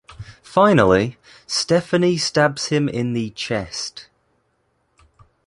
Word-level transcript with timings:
Finally, 0.41 1.19
Stephanie 1.45 2.17
stabs 2.17 2.69
him 2.69 2.89
in 2.89 3.13
the 3.13 3.29
chest. 3.29 4.07